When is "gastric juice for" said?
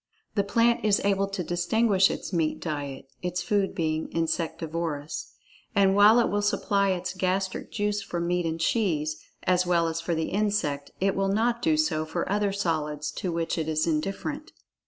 7.13-8.19